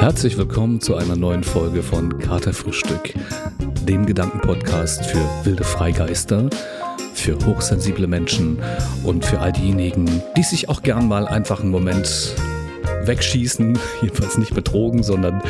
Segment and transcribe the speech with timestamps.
[0.00, 3.14] Herzlich willkommen zu einer neuen Folge von Katerfrühstück,
[3.84, 6.48] dem Gedankenpodcast für wilde Freigeister,
[7.14, 8.58] für hochsensible Menschen
[9.04, 12.34] und für all diejenigen, die sich auch gern mal einfach einen Moment
[13.02, 15.42] wegschießen, jedenfalls nicht betrogen, sondern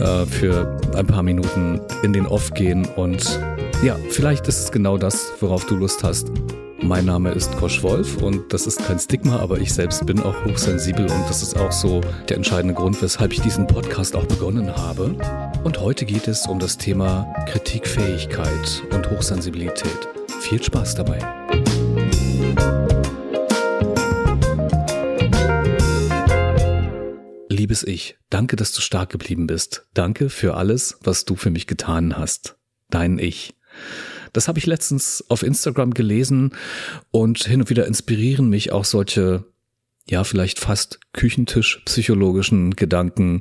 [0.00, 3.40] äh, für ein paar Minuten in den Off gehen und
[3.82, 6.32] ja, vielleicht ist es genau das, worauf du Lust hast.
[6.80, 10.44] Mein Name ist Kosch Wolf und das ist kein Stigma, aber ich selbst bin auch
[10.44, 14.74] hochsensibel und das ist auch so der entscheidende Grund, weshalb ich diesen Podcast auch begonnen
[14.74, 15.16] habe.
[15.64, 20.08] Und heute geht es um das Thema Kritikfähigkeit und Hochsensibilität.
[20.40, 21.18] Viel Spaß dabei.
[27.48, 29.86] Liebes Ich, danke, dass du stark geblieben bist.
[29.94, 32.56] Danke für alles, was du für mich getan hast.
[32.88, 33.56] Dein Ich.
[34.32, 36.52] Das habe ich letztens auf Instagram gelesen
[37.10, 39.44] und hin und wieder inspirieren mich auch solche,
[40.08, 43.40] ja, vielleicht fast Küchentisch-psychologischen Gedanken,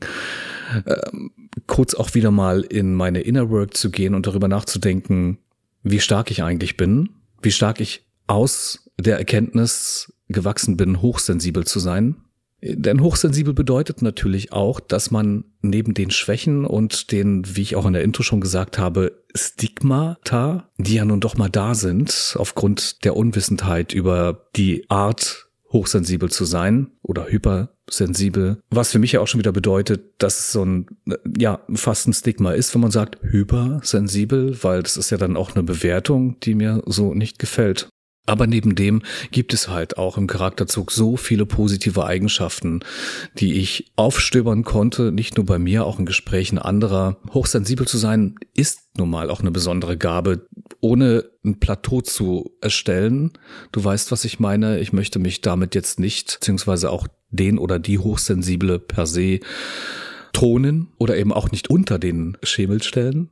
[0.86, 1.32] ähm,
[1.66, 5.40] kurz auch wieder mal in meine Inner Work zu gehen und darüber nachzudenken,
[5.84, 7.10] wie stark ich eigentlich bin,
[7.42, 12.16] wie stark ich aus der Erkenntnis gewachsen bin, hochsensibel zu sein
[12.62, 17.86] denn hochsensibel bedeutet natürlich auch, dass man neben den Schwächen und den, wie ich auch
[17.86, 23.04] in der Intro schon gesagt habe, Stigmata, die ja nun doch mal da sind, aufgrund
[23.06, 29.28] der Unwissendheit über die Art, hochsensibel zu sein oder hypersensibel, was für mich ja auch
[29.28, 30.88] schon wieder bedeutet, dass es so ein,
[31.38, 35.56] ja, fast ein Stigma ist, wenn man sagt hypersensibel, weil das ist ja dann auch
[35.56, 37.90] eine Bewertung, die mir so nicht gefällt.
[38.28, 42.82] Aber neben dem gibt es halt auch im Charakterzug so viele positive Eigenschaften,
[43.40, 47.18] die ich aufstöbern konnte, nicht nur bei mir, auch in Gesprächen anderer.
[47.34, 50.46] Hochsensibel zu sein ist nun mal auch eine besondere Gabe,
[50.82, 53.32] ohne ein Plateau zu erstellen.
[53.72, 54.80] Du weißt, was ich meine.
[54.82, 59.40] Ich möchte mich damit jetzt nicht, beziehungsweise auch den oder die Hochsensible per se
[60.34, 63.30] thronen oder eben auch nicht unter den Schemel stellen.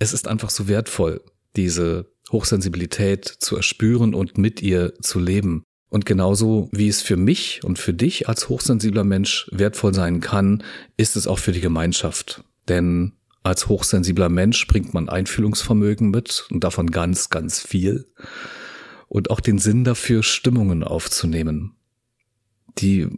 [0.00, 1.20] Es ist einfach so wertvoll,
[1.54, 5.64] diese Hochsensibilität zu erspüren und mit ihr zu leben.
[5.88, 10.62] Und genauso wie es für mich und für dich als hochsensibler Mensch wertvoll sein kann,
[10.96, 12.44] ist es auch für die Gemeinschaft.
[12.68, 18.06] Denn als hochsensibler Mensch bringt man Einfühlungsvermögen mit und davon ganz, ganz viel.
[19.08, 21.74] Und auch den Sinn dafür, Stimmungen aufzunehmen,
[22.78, 23.08] die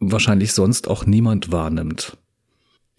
[0.00, 2.16] wahrscheinlich sonst auch niemand wahrnimmt.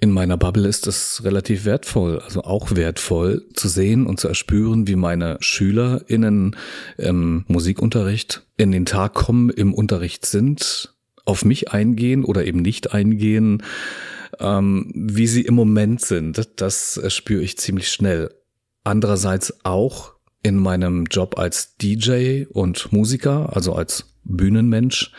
[0.04, 4.88] In meiner Bubble ist es relativ wertvoll, also auch wertvoll zu sehen und zu erspüren,
[4.88, 6.56] wie meine SchülerInnen
[6.98, 12.96] im Musikunterricht in den Tag kommen, im Unterricht sind, auf mich eingehen oder eben nicht
[12.96, 13.62] eingehen,
[14.40, 16.50] ähm, wie sie im Moment sind.
[16.56, 18.34] Das spüre ich ziemlich schnell.
[18.84, 25.12] Andererseits auch in meinem Job als DJ und Musiker, also als Bühnenmensch,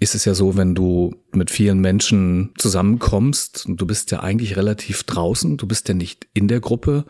[0.00, 4.56] ist es ja so, wenn du mit vielen Menschen zusammenkommst und du bist ja eigentlich
[4.56, 7.04] relativ draußen, du bist ja nicht in der Gruppe,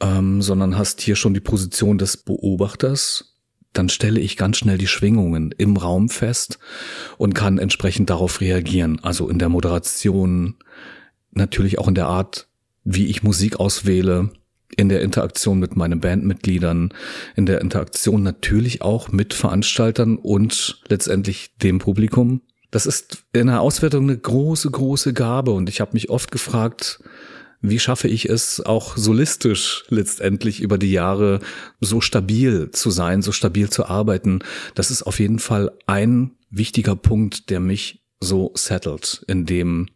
[0.00, 3.36] ähm, sondern hast hier schon die Position des Beobachters,
[3.72, 6.58] dann stelle ich ganz schnell die Schwingungen im Raum fest
[7.16, 8.98] und kann entsprechend darauf reagieren.
[9.02, 10.56] Also in der Moderation,
[11.32, 12.48] natürlich auch in der Art,
[12.84, 14.30] wie ich Musik auswähle,
[14.76, 16.92] in der Interaktion mit meinen Bandmitgliedern,
[17.36, 22.42] in der Interaktion natürlich auch mit Veranstaltern und letztendlich dem Publikum.
[22.70, 27.00] Das ist in der Auswertung eine große, große Gabe und ich habe mich oft gefragt,
[27.60, 31.40] wie schaffe ich es auch solistisch letztendlich über die Jahre
[31.80, 34.40] so stabil zu sein, so stabil zu arbeiten.
[34.74, 39.88] Das ist auf jeden Fall ein wichtiger Punkt, der mich so settelt, in dem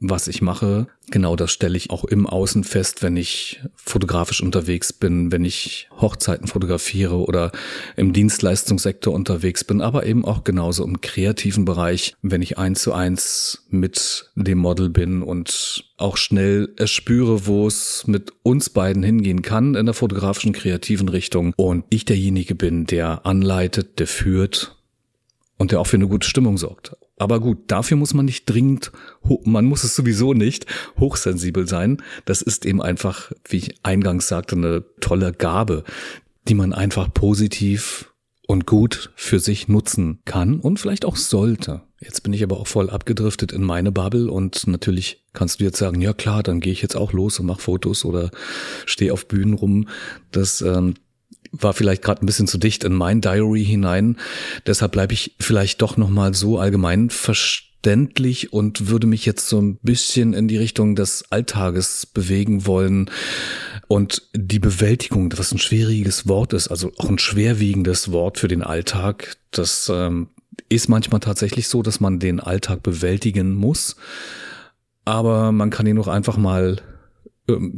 [0.00, 0.86] was ich mache.
[1.10, 5.88] Genau das stelle ich auch im Außen fest, wenn ich fotografisch unterwegs bin, wenn ich
[6.00, 7.52] Hochzeiten fotografiere oder
[7.96, 12.92] im Dienstleistungssektor unterwegs bin, aber eben auch genauso im kreativen Bereich, wenn ich eins zu
[12.92, 19.42] eins mit dem Model bin und auch schnell erspüre, wo es mit uns beiden hingehen
[19.42, 24.76] kann in der fotografischen kreativen Richtung und ich derjenige bin, der anleitet, der führt
[25.58, 26.96] und der auch für eine gute Stimmung sorgt.
[27.20, 28.92] Aber gut, dafür muss man nicht dringend,
[29.44, 30.64] man muss es sowieso nicht
[30.98, 31.98] hochsensibel sein.
[32.24, 35.84] Das ist eben einfach, wie ich eingangs sagte, eine tolle Gabe,
[36.48, 38.14] die man einfach positiv
[38.46, 41.82] und gut für sich nutzen kann und vielleicht auch sollte.
[42.00, 45.76] Jetzt bin ich aber auch voll abgedriftet in meine Bubble und natürlich kannst du jetzt
[45.76, 48.30] sagen, ja klar, dann gehe ich jetzt auch los und mache Fotos oder
[48.86, 49.88] stehe auf Bühnen rum.
[50.32, 50.94] Das ähm,
[51.52, 54.16] war vielleicht gerade ein bisschen zu dicht in mein Diary hinein.
[54.66, 59.76] Deshalb bleibe ich vielleicht doch nochmal so allgemein verständlich und würde mich jetzt so ein
[59.76, 63.10] bisschen in die Richtung des Alltages bewegen wollen.
[63.88, 68.62] Und die Bewältigung, was ein schwieriges Wort ist, also auch ein schwerwiegendes Wort für den
[68.62, 70.28] Alltag, das ähm,
[70.68, 73.96] ist manchmal tatsächlich so, dass man den Alltag bewältigen muss.
[75.04, 76.76] Aber man kann ihn auch einfach mal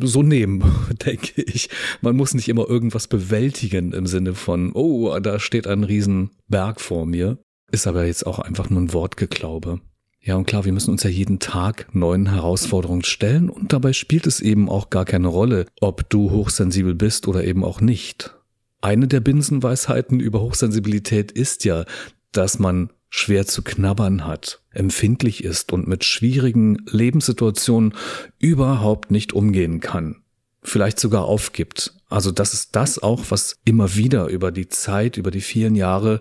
[0.02, 0.62] so nehmen,
[1.06, 1.69] denke ich.
[2.00, 7.06] Man muss nicht immer irgendwas bewältigen im Sinne von, oh, da steht ein Riesenberg vor
[7.06, 7.38] mir.
[7.70, 9.80] Ist aber jetzt auch einfach nur ein Wortgeglaube.
[10.24, 14.26] Ja, und klar, wir müssen uns ja jeden Tag neuen Herausforderungen stellen und dabei spielt
[14.28, 18.36] es eben auch gar keine Rolle, ob du hochsensibel bist oder eben auch nicht.
[18.80, 21.84] Eine der Binsenweisheiten über Hochsensibilität ist ja,
[22.30, 27.94] dass man schwer zu knabbern hat, empfindlich ist und mit schwierigen Lebenssituationen
[28.38, 30.23] überhaupt nicht umgehen kann.
[30.62, 31.94] Vielleicht sogar aufgibt.
[32.09, 36.20] Also das ist das auch, was immer wieder über die Zeit, über die vielen Jahre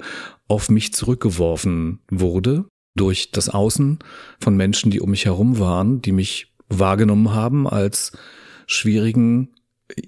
[0.50, 4.00] auf mich zurückgeworfen wurde durch das Außen
[4.42, 8.12] von Menschen, die um mich herum waren, die mich wahrgenommen haben als
[8.68, 9.54] schwierigen,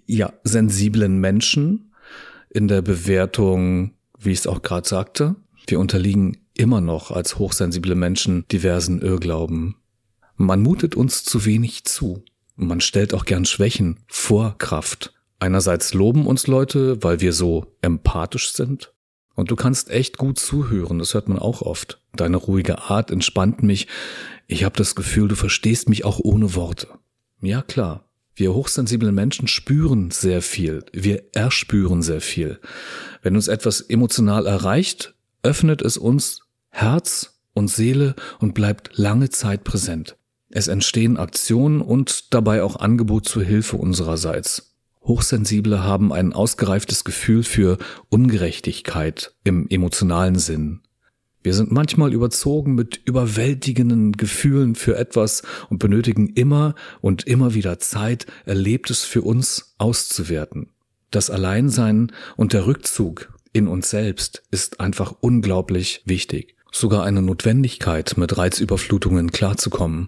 [0.06, 1.94] ja, sensiblen Menschen
[2.50, 5.36] in der Bewertung, wie ich es auch gerade sagte.
[5.66, 9.76] Wir unterliegen immer noch als hochsensible Menschen diversen Irrglauben.
[10.36, 12.24] Man mutet uns zu wenig zu.
[12.56, 15.14] Man stellt auch gern Schwächen vor Kraft.
[15.40, 18.94] Einerseits loben uns Leute, weil wir so empathisch sind.
[19.36, 22.00] Und du kannst echt gut zuhören, das hört man auch oft.
[22.16, 23.88] Deine ruhige Art entspannt mich.
[24.48, 26.88] Ich habe das Gefühl, du verstehst mich auch ohne Worte.
[27.42, 28.06] Ja klar,
[28.36, 32.60] wir hochsensiblen Menschen spüren sehr viel, wir erspüren sehr viel.
[33.22, 36.43] Wenn uns etwas emotional erreicht, öffnet es uns
[36.74, 40.18] Herz und Seele und bleibt lange Zeit präsent.
[40.50, 44.76] Es entstehen Aktionen und dabei auch Angebot zur Hilfe unsererseits.
[45.04, 47.78] Hochsensible haben ein ausgereiftes Gefühl für
[48.10, 50.82] Ungerechtigkeit im emotionalen Sinn.
[51.44, 57.80] Wir sind manchmal überzogen mit überwältigenden Gefühlen für etwas und benötigen immer und immer wieder
[57.80, 60.70] Zeit, Erlebtes für uns auszuwerten.
[61.12, 66.56] Das Alleinsein und der Rückzug in uns selbst ist einfach unglaublich wichtig.
[66.74, 70.08] Sogar eine Notwendigkeit, mit Reizüberflutungen klarzukommen.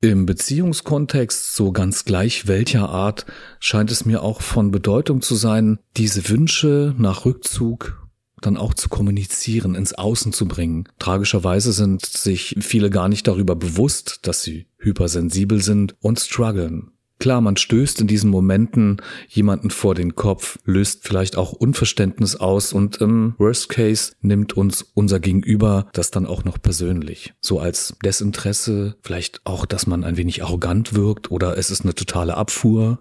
[0.00, 3.24] Im Beziehungskontext, so ganz gleich welcher Art,
[3.60, 8.02] scheint es mir auch von Bedeutung zu sein, diese Wünsche nach Rückzug
[8.40, 10.88] dann auch zu kommunizieren, ins Außen zu bringen.
[10.98, 16.90] Tragischerweise sind sich viele gar nicht darüber bewusst, dass sie hypersensibel sind und strugglen.
[17.22, 22.72] Klar, man stößt in diesen Momenten jemanden vor den Kopf, löst vielleicht auch Unverständnis aus
[22.72, 27.32] und im Worst Case nimmt uns unser Gegenüber das dann auch noch persönlich.
[27.40, 31.94] So als Desinteresse, vielleicht auch, dass man ein wenig arrogant wirkt oder es ist eine
[31.94, 32.98] totale Abfuhr.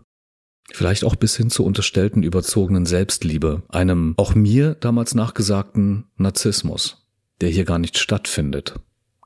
[0.71, 7.07] Vielleicht auch bis hin zur unterstellten überzogenen Selbstliebe, einem auch mir damals nachgesagten Narzissmus,
[7.41, 8.75] der hier gar nicht stattfindet.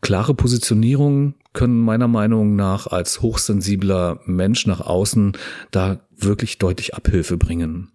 [0.06, 5.32] Klare Positionierungen können meiner Meinung nach als hochsensibler Mensch nach außen
[5.72, 7.92] da wirklich deutlich Abhilfe bringen.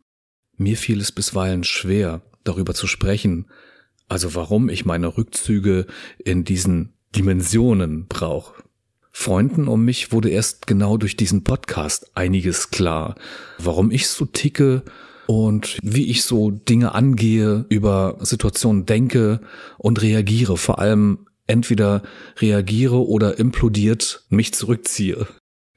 [0.57, 3.47] Mir fiel es bisweilen schwer, darüber zu sprechen,
[4.09, 5.87] also warum ich meine Rückzüge
[6.19, 8.61] in diesen Dimensionen brauche.
[9.13, 13.15] Freunden um mich wurde erst genau durch diesen Podcast einiges klar,
[13.59, 14.83] warum ich so ticke
[15.29, 19.43] und wie ich so Dinge angehe, über Situationen denke
[19.79, 22.03] und reagiere, vor allem entweder
[22.39, 25.27] reagiere oder implodiert mich zurückziehe.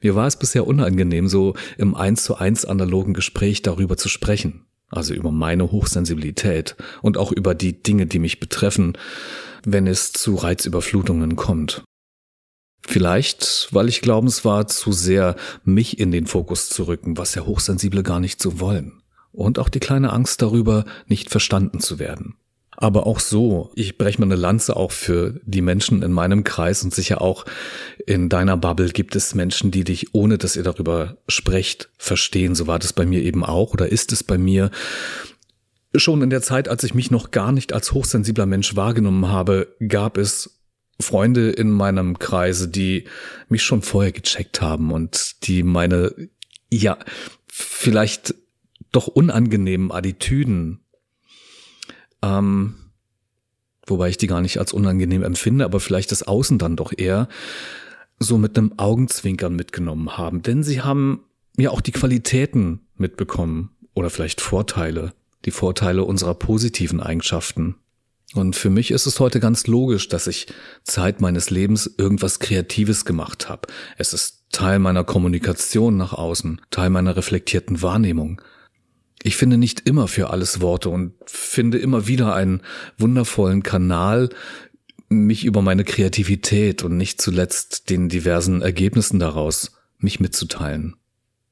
[0.02, 4.66] Mir war es bisher unangenehm, so im eins zu eins analogen Gespräch darüber zu sprechen.
[4.90, 8.98] Also über meine Hochsensibilität und auch über die Dinge, die mich betreffen,
[9.66, 11.84] wenn es zu Reizüberflutungen kommt.
[12.86, 17.46] Vielleicht, weil ich glaubens war, zu sehr mich in den Fokus zu rücken, was ja
[17.46, 19.02] Hochsensible gar nicht so wollen.
[19.32, 22.36] Und auch die kleine Angst darüber, nicht verstanden zu werden.
[22.84, 26.84] Aber auch so, ich breche mir eine Lanze auch für die Menschen in meinem Kreis
[26.84, 27.46] und sicher auch
[28.06, 32.56] in deiner Bubble gibt es Menschen, die dich, ohne dass ihr darüber sprecht, verstehen.
[32.56, 34.70] So war das bei mir eben auch oder ist es bei mir.
[35.96, 39.74] Schon in der Zeit, als ich mich noch gar nicht als hochsensibler Mensch wahrgenommen habe,
[39.88, 40.60] gab es
[41.00, 43.06] Freunde in meinem Kreise, die
[43.48, 46.14] mich schon vorher gecheckt haben und die meine,
[46.70, 46.98] ja,
[47.48, 48.36] vielleicht
[48.92, 50.83] doch unangenehmen Attitüden
[52.24, 52.74] ähm,
[53.86, 57.28] wobei ich die gar nicht als unangenehm empfinde, aber vielleicht das Außen dann doch eher
[58.18, 60.42] so mit einem Augenzwinkern mitgenommen haben.
[60.42, 61.26] Denn sie haben
[61.58, 65.14] ja auch die Qualitäten mitbekommen oder vielleicht Vorteile,
[65.46, 67.76] die Vorteile unserer positiven Eigenschaften.
[68.34, 70.48] Und für mich ist es heute ganz logisch, dass ich
[70.84, 73.68] Zeit meines Lebens irgendwas Kreatives gemacht habe.
[73.98, 78.42] Es ist Teil meiner Kommunikation nach außen, Teil meiner reflektierten Wahrnehmung.
[79.26, 82.62] Ich finde nicht immer für alles Worte und finde immer wieder einen
[82.98, 84.30] wundervollen Kanal,
[85.08, 90.96] mich über meine Kreativität und nicht zuletzt den diversen Ergebnissen daraus mich mitzuteilen.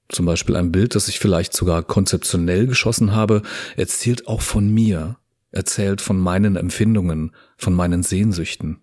[0.09, 3.41] Zum Beispiel ein Bild, das ich vielleicht sogar konzeptionell geschossen habe,
[3.77, 5.17] erzählt auch von mir.
[5.53, 8.79] erzählt von meinen Empfindungen, von meinen Sehnsüchten.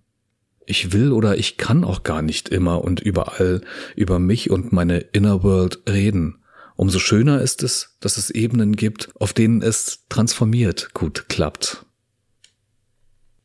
[0.66, 3.62] Ich will oder ich kann auch gar nicht immer und überall
[3.97, 6.38] über mich und meine Inner World reden.
[6.80, 11.85] Umso schöner ist es, dass es Ebenen gibt, auf denen es transformiert gut klappt.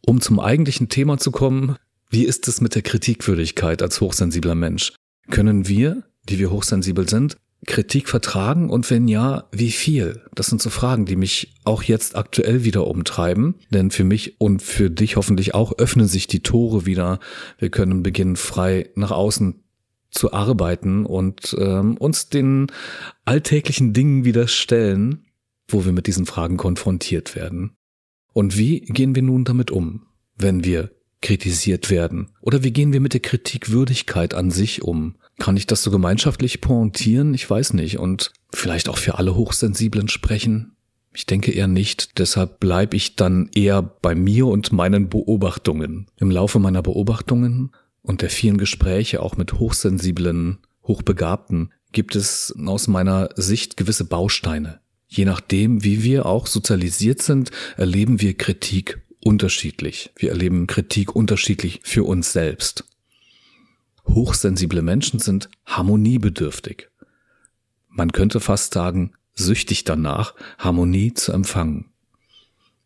[0.05, 1.75] Um zum eigentlichen Thema zu kommen,
[2.11, 4.93] wie ist es mit der Kritikwürdigkeit als hochsensibler Mensch?
[5.31, 10.21] Können wir, die wir hochsensibel sind, Kritik vertragen und wenn ja, wie viel?
[10.35, 14.61] Das sind so Fragen, die mich auch jetzt aktuell wieder umtreiben, denn für mich und
[14.61, 17.19] für dich hoffentlich auch öffnen sich die Tore wieder.
[17.57, 19.62] Wir können beginnen, frei nach außen
[20.13, 22.67] zu arbeiten und ähm, uns den
[23.25, 25.25] alltäglichen Dingen wieder stellen,
[25.67, 27.75] wo wir mit diesen Fragen konfrontiert werden.
[28.31, 30.91] Und wie gehen wir nun damit um, wenn wir
[31.21, 32.29] kritisiert werden?
[32.41, 35.15] Oder wie gehen wir mit der Kritikwürdigkeit an sich um?
[35.39, 37.33] Kann ich das so gemeinschaftlich pointieren?
[37.33, 37.97] Ich weiß nicht.
[37.97, 40.75] Und vielleicht auch für alle Hochsensiblen sprechen?
[41.15, 46.07] Ich denke eher nicht, deshalb bleibe ich dann eher bei mir und meinen Beobachtungen.
[46.17, 47.71] Im Laufe meiner Beobachtungen
[48.03, 54.81] und der vielen Gespräche auch mit Hochsensiblen, Hochbegabten gibt es aus meiner Sicht gewisse Bausteine.
[55.07, 60.11] Je nachdem, wie wir auch sozialisiert sind, erleben wir Kritik unterschiedlich.
[60.15, 62.83] Wir erleben Kritik unterschiedlich für uns selbst.
[64.05, 66.89] Hochsensible Menschen sind harmoniebedürftig.
[67.87, 71.91] Man könnte fast sagen, süchtig danach, Harmonie zu empfangen.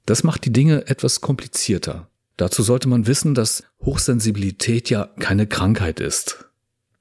[0.05, 2.09] Das macht die Dinge etwas komplizierter.
[2.38, 6.46] Dazu sollte man wissen, dass Hochsensibilität ja keine Krankheit ist.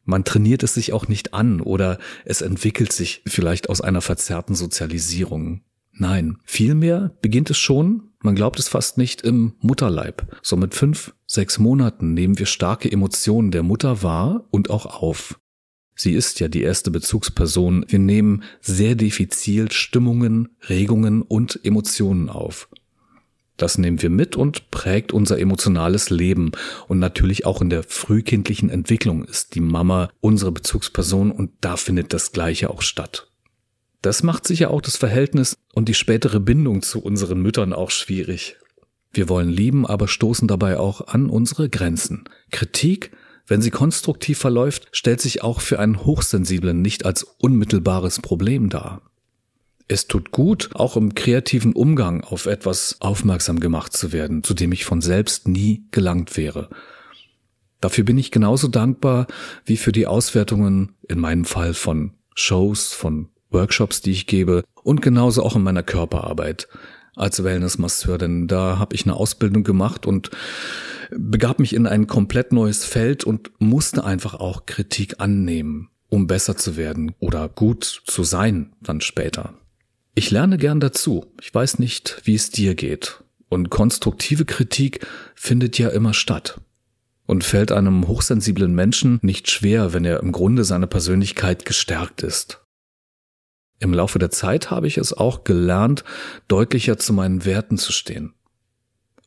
[0.05, 4.55] Man trainiert es sich auch nicht an oder es entwickelt sich vielleicht aus einer verzerrten
[4.55, 5.62] Sozialisierung.
[5.93, 10.37] Nein, vielmehr beginnt es schon, man glaubt es fast nicht, im Mutterleib.
[10.43, 15.38] So mit fünf, sechs Monaten nehmen wir starke Emotionen der Mutter wahr und auch auf.
[15.95, 17.87] Sie ist ja die erste Bezugsperson.
[17.88, 22.69] Wir nehmen sehr diffizil Stimmungen, Regungen und Emotionen auf.
[23.56, 26.52] Das nehmen wir mit und prägt unser emotionales Leben.
[26.88, 32.12] Und natürlich auch in der frühkindlichen Entwicklung ist die Mama unsere Bezugsperson und da findet
[32.12, 33.30] das Gleiche auch statt.
[34.02, 38.56] Das macht sicher auch das Verhältnis und die spätere Bindung zu unseren Müttern auch schwierig.
[39.12, 42.25] Wir wollen lieben, aber stoßen dabei auch an unsere Grenzen.
[42.50, 43.12] Kritik,
[43.46, 49.00] wenn sie konstruktiv verläuft, stellt sich auch für einen Hochsensiblen nicht als unmittelbares Problem dar.
[49.88, 54.73] Es tut gut, auch im kreativen Umgang auf etwas aufmerksam gemacht zu werden, zu dem
[54.73, 56.71] ich von selbst nie gelangt wäre.
[57.81, 59.26] Dafür bin ich genauso dankbar
[59.64, 65.02] wie für die Auswertungen in meinem Fall von Shows, von Workshops, die ich gebe und
[65.02, 66.69] genauso auch in meiner Körperarbeit
[67.14, 70.31] als Wellnessmasseur, denn da habe ich eine Ausbildung gemacht und
[71.11, 76.57] begab mich in ein komplett neues Feld und musste einfach auch Kritik annehmen, um besser
[76.57, 79.55] zu werden oder gut zu sein dann später.
[80.18, 81.26] Ich lerne gern dazu.
[81.42, 83.23] Ich weiß nicht, wie es dir geht.
[83.50, 86.58] Und konstruktive Kritik findet ja immer statt.
[87.26, 92.64] Und fällt einem hochsensiblen Menschen nicht schwer, wenn er im Grunde seiner Persönlichkeit gestärkt ist.
[93.78, 96.02] Im Laufe der Zeit habe ich es auch gelernt,
[96.49, 98.32] deutlicher zu meinen Werten zu stehen.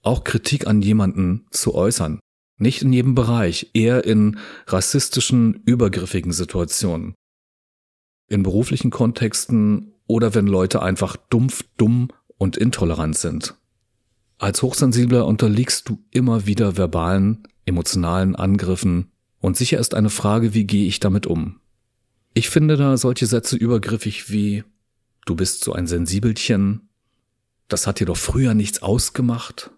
[0.01, 2.19] Auch Kritik an jemanden zu äußern.
[2.57, 7.13] Nicht in jedem Bereich, eher in rassistischen, übergriffigen Situationen.
[8.27, 13.53] In beruflichen Kontexten oder wenn Leute einfach dumpf, dumm und intolerant sind.
[14.39, 20.65] Als Hochsensibler unterliegst du immer wieder verbalen, emotionalen Angriffen und sicher ist eine Frage, wie
[20.65, 21.59] gehe ich damit um?
[22.33, 24.63] Ich finde da solche Sätze übergriffig wie
[25.25, 26.89] Du bist so ein Sensibelchen,
[27.67, 29.69] das hat dir doch früher nichts ausgemacht,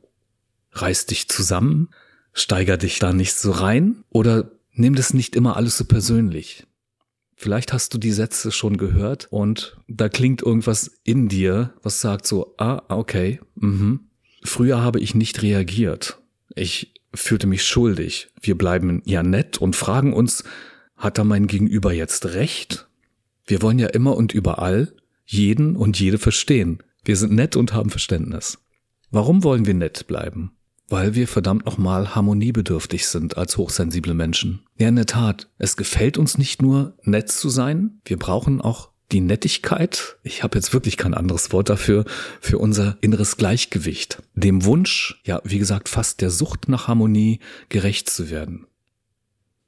[0.72, 1.90] reiß dich zusammen,
[2.32, 6.68] steiger dich da nicht so rein oder nimm das nicht immer alles so persönlich.
[7.42, 12.28] Vielleicht hast du die Sätze schon gehört und da klingt irgendwas in dir, was sagt
[12.28, 14.02] so, ah, okay, mhm.
[14.44, 16.22] Früher habe ich nicht reagiert.
[16.54, 18.30] Ich fühlte mich schuldig.
[18.40, 20.44] Wir bleiben ja nett und fragen uns,
[20.96, 22.88] hat da mein Gegenüber jetzt recht?
[23.48, 24.94] Wir wollen ja immer und überall
[25.26, 26.84] jeden und jede verstehen.
[27.04, 28.60] Wir sind nett und haben Verständnis.
[29.10, 30.52] Warum wollen wir nett bleiben?
[30.92, 34.60] Weil wir verdammt nochmal harmoniebedürftig sind als hochsensible Menschen.
[34.78, 38.90] Ja, in der Tat, es gefällt uns nicht nur nett zu sein, wir brauchen auch
[39.14, 42.04] die Nettigkeit, ich habe jetzt wirklich kein anderes Wort dafür,
[42.42, 44.22] für unser inneres Gleichgewicht.
[44.36, 48.68] Dem Wunsch, ja, wie gesagt, fast der Sucht nach Harmonie gerecht zu werden.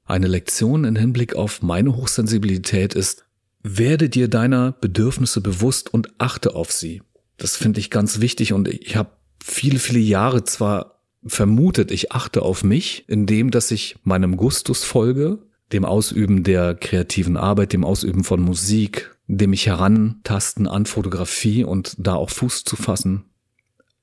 [0.04, 3.24] Eine Lektion im Hinblick auf meine Hochsensibilität ist,
[3.62, 7.02] werde dir deiner Bedürfnisse bewusst und achte auf sie.
[7.38, 9.12] Das finde ich ganz wichtig und ich habe
[9.42, 10.93] viele, viele Jahre zwar
[11.26, 15.38] vermutet, ich achte auf mich, indem dass ich meinem Gustus folge,
[15.72, 21.94] dem Ausüben der kreativen Arbeit, dem Ausüben von Musik, dem mich herantasten an Fotografie und
[21.98, 23.24] da auch Fuß zu fassen.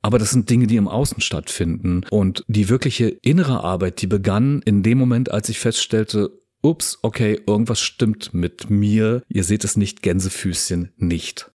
[0.02, 2.06] Aber das sind Dinge, die im Außen stattfinden.
[2.10, 6.32] Und die wirkliche innere Arbeit, die begann in dem Moment, als ich feststellte,
[6.64, 9.22] ups, okay, irgendwas stimmt mit mir.
[9.30, 11.52] Ihr seht es nicht, Gänsefüßchen nicht.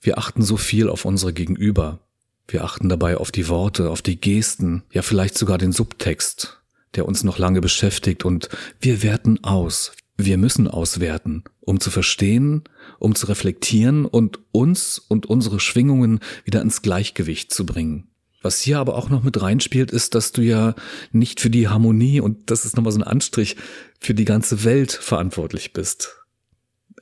[0.00, 2.00] Wir achten so viel auf unsere Gegenüber.
[2.48, 6.62] Wir achten dabei auf die Worte, auf die Gesten, ja vielleicht sogar den Subtext,
[6.94, 8.48] der uns noch lange beschäftigt und
[8.80, 9.92] wir werten aus.
[10.16, 12.64] Wir müssen auswerten, um zu verstehen,
[12.98, 18.08] um zu reflektieren und uns und unsere Schwingungen wieder ins Gleichgewicht zu bringen.
[18.40, 20.74] Was hier aber auch noch mit reinspielt, ist, dass du ja
[21.12, 23.56] nicht für die Harmonie und das ist nochmal so ein Anstrich,
[24.00, 26.16] für die ganze Welt verantwortlich bist.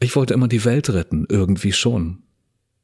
[0.00, 2.25] Ich wollte immer die Welt retten, irgendwie schon.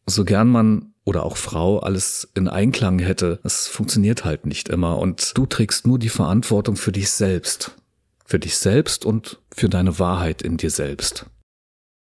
[0.07, 4.99] So gern man oder auch Frau alles in Einklang hätte, es funktioniert halt nicht immer
[4.99, 7.73] und du trägst nur die Verantwortung für dich selbst
[8.33, 11.27] für dich selbst und für deine Wahrheit in dir selbst.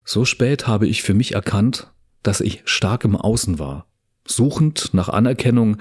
[0.04, 1.90] So spät habe ich für mich erkannt,
[2.22, 3.86] dass ich stark im Außen war.
[4.26, 5.78] Suchend nach Anerkennung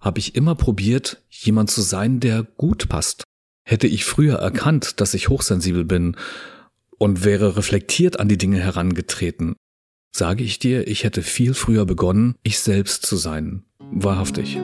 [0.00, 3.24] habe ich immer probiert, jemand zu sein, der gut passt.
[3.62, 6.16] Hätte ich früher erkannt, dass ich hochsensibel bin
[6.96, 9.54] und wäre reflektiert an die Dinge herangetreten,
[10.12, 13.64] sage ich dir, ich hätte viel früher begonnen, ich selbst zu sein.
[13.92, 14.58] Wahrhaftig.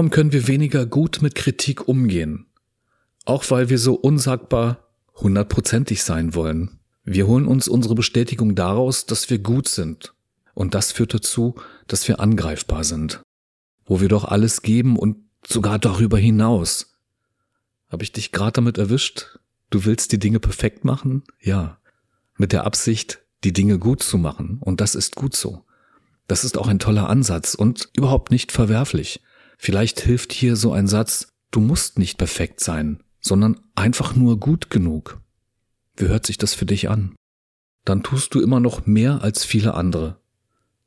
[0.00, 2.46] Warum können wir weniger gut mit Kritik umgehen?
[3.26, 6.80] Auch weil wir so unsagbar hundertprozentig sein wollen.
[7.04, 10.14] Wir holen uns unsere Bestätigung daraus, dass wir gut sind.
[10.54, 11.54] Und das führt dazu,
[11.86, 13.20] dass wir angreifbar sind.
[13.84, 16.94] Wo wir doch alles geben und sogar darüber hinaus.
[17.90, 19.38] Habe ich dich gerade damit erwischt?
[19.68, 21.24] Du willst die Dinge perfekt machen?
[21.42, 21.76] Ja.
[22.38, 24.60] Mit der Absicht, die Dinge gut zu machen.
[24.62, 25.66] Und das ist gut so.
[26.26, 29.20] Das ist auch ein toller Ansatz und überhaupt nicht verwerflich.
[29.62, 34.70] Vielleicht hilft hier so ein Satz, du musst nicht perfekt sein, sondern einfach nur gut
[34.70, 35.20] genug.
[35.98, 37.14] Wie hört sich das für dich an?
[37.84, 40.18] Dann tust du immer noch mehr als viele andere.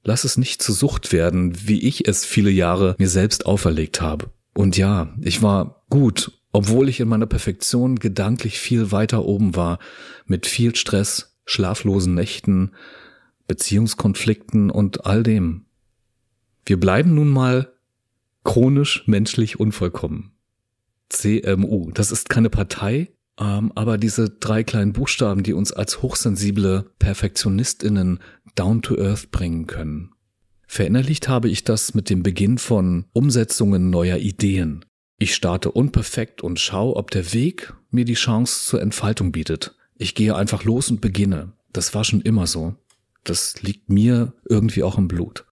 [0.03, 4.31] Lass es nicht zur Sucht werden, wie ich es viele Jahre mir selbst auferlegt habe.
[4.55, 9.77] Und ja, ich war gut, obwohl ich in meiner Perfektion gedanklich viel weiter oben war,
[10.25, 12.71] mit viel Stress, schlaflosen Nächten,
[13.45, 15.65] Beziehungskonflikten und all dem.
[16.65, 17.72] Wir bleiben nun mal
[18.43, 20.31] chronisch menschlich unvollkommen.
[21.09, 21.91] CMU.
[21.91, 28.19] Das ist keine Partei, ähm, aber diese drei kleinen Buchstaben, die uns als hochsensible Perfektionistinnen
[28.55, 30.11] down to earth bringen können.
[30.67, 34.85] Verinnerlicht habe ich das mit dem Beginn von Umsetzungen neuer Ideen.
[35.19, 39.75] Ich starte unperfekt und schaue, ob der Weg mir die Chance zur Entfaltung bietet.
[39.95, 41.53] Ich gehe einfach los und beginne.
[41.71, 42.75] Das war schon immer so.
[43.23, 45.45] Das liegt mir irgendwie auch im Blut.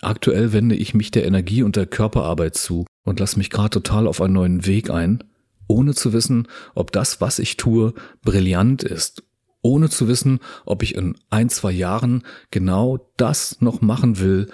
[0.00, 4.06] Aktuell wende ich mich der Energie und der Körperarbeit zu und lasse mich gerade total
[4.06, 5.24] auf einen neuen Weg ein,
[5.66, 9.24] ohne zu wissen, ob das, was ich tue, brillant ist,
[9.62, 14.50] ohne zu wissen, ob ich in ein, zwei Jahren genau das noch machen will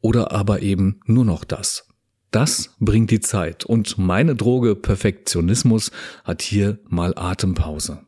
[0.00, 1.88] oder aber eben nur noch das.
[2.30, 5.90] Das bringt die Zeit und meine Droge Perfektionismus
[6.24, 8.00] hat hier mal Atempause.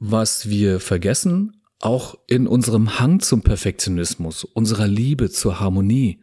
[0.00, 6.20] Was wir vergessen, auch in unserem Hang zum Perfektionismus, unserer Liebe zur Harmonie,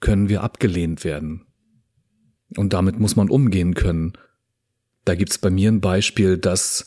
[0.00, 1.46] können wir abgelehnt werden.
[2.56, 4.12] Und damit muss man umgehen können.
[5.04, 6.86] Da gibt's bei mir ein Beispiel, dass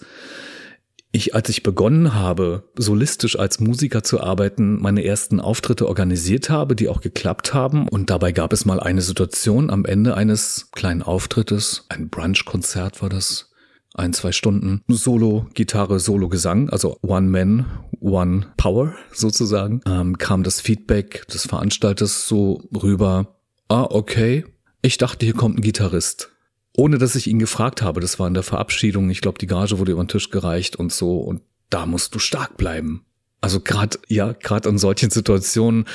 [1.16, 6.76] ich, als ich begonnen habe, solistisch als Musiker zu arbeiten, meine ersten Auftritte organisiert habe,
[6.76, 7.88] die auch geklappt haben.
[7.88, 13.10] Und dabei gab es mal eine Situation am Ende eines kleinen Auftrittes, ein Brunch-Konzert war
[13.10, 13.50] das,
[13.94, 17.66] ein, zwei Stunden Solo, Gitarre, Solo, Gesang, also One Man,
[18.00, 23.36] One Power sozusagen, ähm, kam das Feedback des Veranstalters so rüber,
[23.68, 24.46] ah, okay,
[24.82, 26.32] ich dachte, hier kommt ein Gitarrist.
[26.78, 29.80] Ohne dass ich ihn gefragt habe, das war in der Verabschiedung, ich glaube, die Gage
[29.80, 33.06] wurde über den Tisch gereicht und so, und da musst du stark bleiben.
[33.42, 35.86] Also gerade, ja, gerade in solchen Situationen,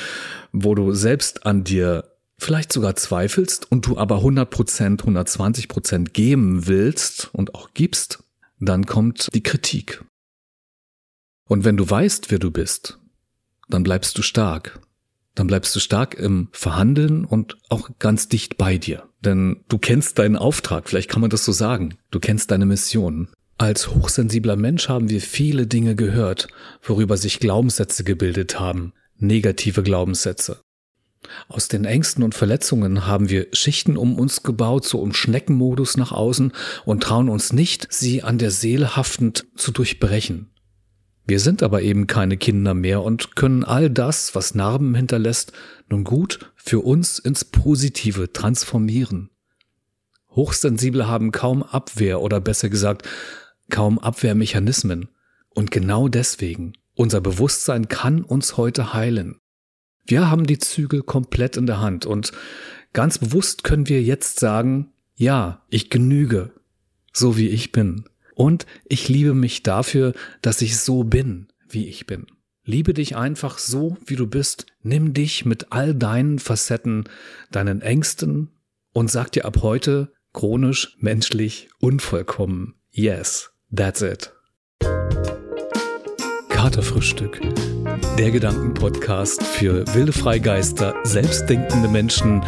[0.53, 2.05] wo du selbst an dir
[2.39, 8.25] vielleicht sogar zweifelst und du aber 100%, 120% geben willst und auch gibst,
[8.59, 10.05] dann kommt die Kritik.
[11.51, 13.01] Und wenn du weißt, wer du bist,
[13.69, 14.79] dann bleibst du stark.
[15.35, 19.09] Dann bleibst du stark im Verhandeln und auch ganz dicht bei dir.
[19.19, 21.97] Denn du kennst deinen Auftrag, vielleicht kann man das so sagen.
[22.13, 23.31] Du kennst deine Mission.
[23.59, 26.47] Als hochsensibler Mensch haben wir viele Dinge gehört,
[26.85, 30.61] worüber sich Glaubenssätze gebildet haben, negative Glaubenssätze.
[31.49, 36.13] Aus den Ängsten und Verletzungen haben wir Schichten um uns gebaut, so im Schneckenmodus nach
[36.13, 36.53] außen
[36.85, 40.51] und trauen uns nicht, sie an der Seele haftend zu durchbrechen.
[41.27, 45.53] Wir sind aber eben keine Kinder mehr und können all das, was Narben hinterlässt,
[45.89, 49.31] nun gut für uns ins Positive transformieren.
[50.31, 53.09] Hochsensible haben kaum Abwehr oder besser gesagt
[53.71, 55.09] kaum Abwehrmechanismen.
[55.51, 59.41] Und genau deswegen, unser Bewusstsein kann uns heute heilen.
[60.07, 62.33] Wir haben die Zügel komplett in der Hand und
[62.93, 66.53] ganz bewusst können wir jetzt sagen, ja, ich genüge,
[67.13, 68.05] so wie ich bin.
[68.41, 72.25] Und ich liebe mich dafür, dass ich so bin, wie ich bin.
[72.65, 74.65] Liebe dich einfach so, wie du bist.
[74.83, 77.05] Nimm dich mit all deinen Facetten,
[77.51, 78.49] deinen Ängsten
[78.95, 82.77] und sag dir ab heute chronisch, menschlich, unvollkommen.
[82.91, 84.33] Yes, that's it.
[86.49, 87.43] Katerfrühstück.
[88.19, 92.43] Der Gedankenpodcast für wilde Freigeister, selbstdenkende Menschen,